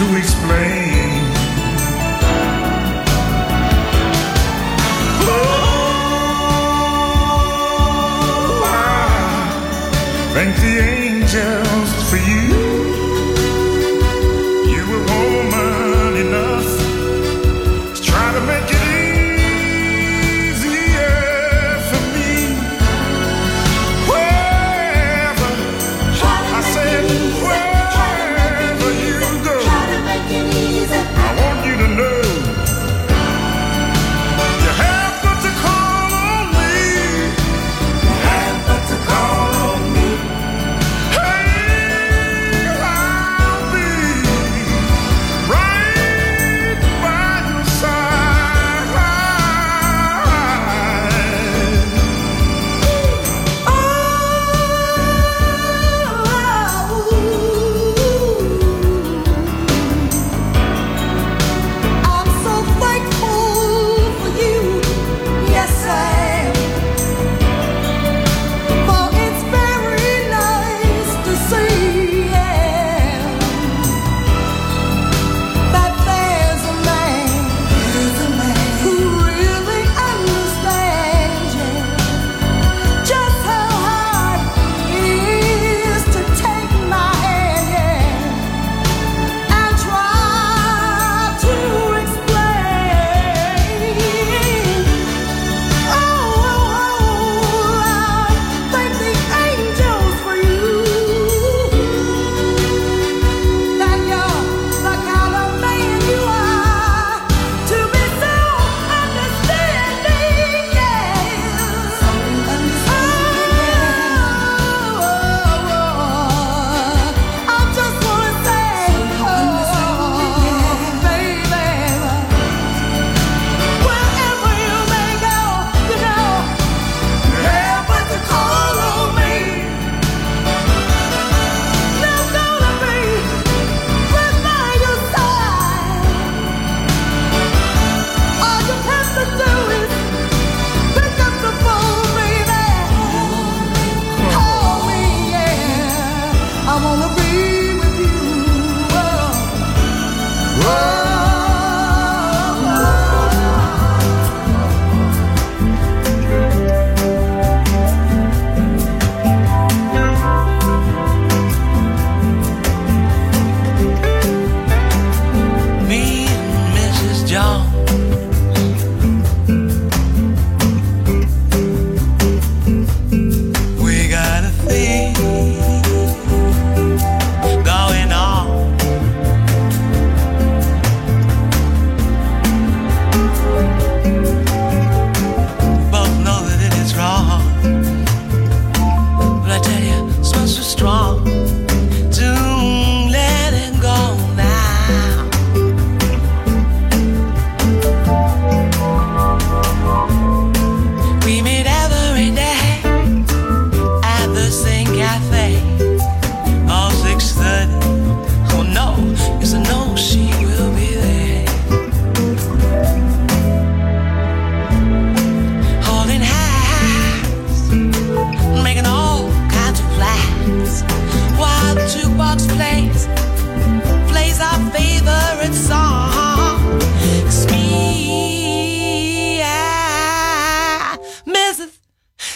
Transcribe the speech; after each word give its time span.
to 0.00 0.16
explain. 0.16 1.09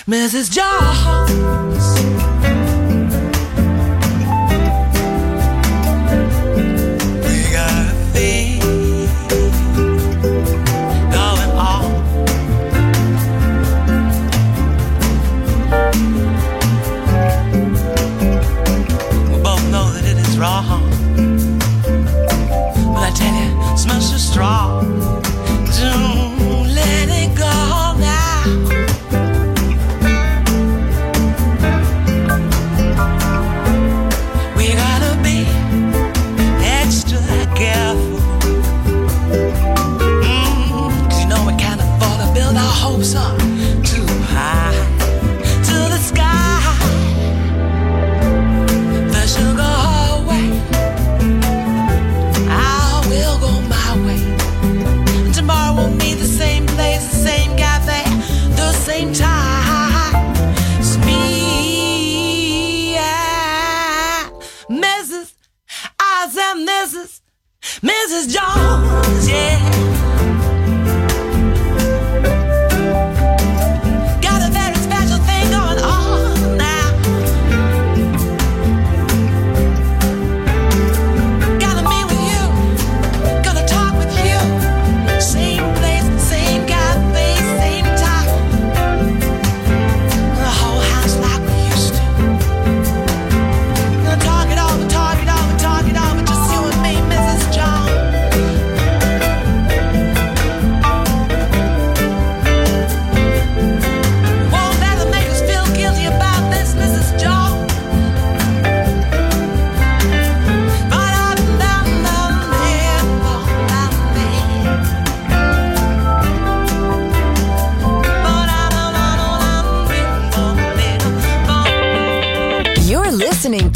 Mrs. 0.06 0.50
Jones. 0.50 2.13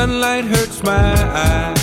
sunlight 0.00 0.46
hurts 0.46 0.82
my 0.82 1.12
eyes 1.36 1.79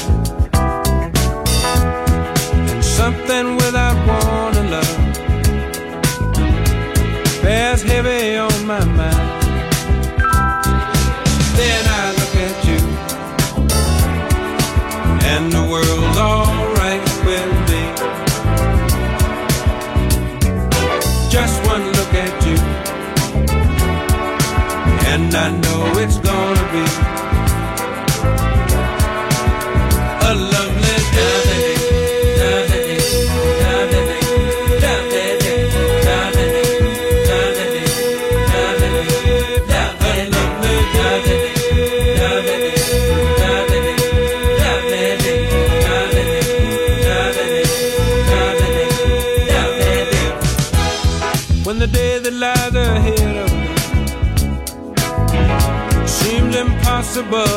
But. 57.29 57.56